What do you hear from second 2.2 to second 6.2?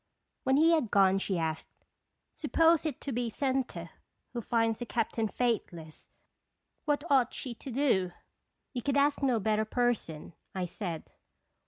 Suppose it to be Senta who finds the Captain faithless,